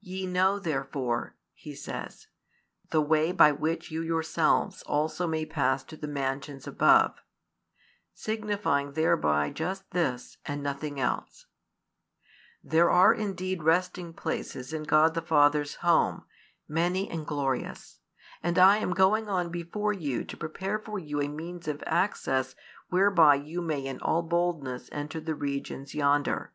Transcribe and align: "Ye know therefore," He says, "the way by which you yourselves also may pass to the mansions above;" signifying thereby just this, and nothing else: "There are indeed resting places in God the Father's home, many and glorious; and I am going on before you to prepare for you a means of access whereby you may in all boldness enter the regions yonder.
"Ye 0.00 0.26
know 0.26 0.58
therefore," 0.58 1.36
He 1.52 1.74
says, 1.74 2.28
"the 2.88 3.02
way 3.02 3.30
by 3.30 3.52
which 3.52 3.90
you 3.90 4.00
yourselves 4.00 4.80
also 4.84 5.26
may 5.26 5.44
pass 5.44 5.84
to 5.84 5.98
the 5.98 6.08
mansions 6.08 6.66
above;" 6.66 7.20
signifying 8.14 8.92
thereby 8.92 9.50
just 9.50 9.90
this, 9.90 10.38
and 10.46 10.62
nothing 10.62 10.98
else: 10.98 11.44
"There 12.64 12.88
are 12.90 13.12
indeed 13.12 13.62
resting 13.62 14.14
places 14.14 14.72
in 14.72 14.84
God 14.84 15.12
the 15.12 15.20
Father's 15.20 15.74
home, 15.74 16.24
many 16.66 17.10
and 17.10 17.26
glorious; 17.26 18.00
and 18.42 18.56
I 18.58 18.78
am 18.78 18.94
going 18.94 19.28
on 19.28 19.50
before 19.50 19.92
you 19.92 20.24
to 20.24 20.38
prepare 20.38 20.78
for 20.78 20.98
you 20.98 21.20
a 21.20 21.28
means 21.28 21.68
of 21.68 21.84
access 21.86 22.54
whereby 22.88 23.34
you 23.34 23.60
may 23.60 23.84
in 23.84 24.00
all 24.00 24.22
boldness 24.22 24.88
enter 24.90 25.20
the 25.20 25.34
regions 25.34 25.94
yonder. 25.94 26.54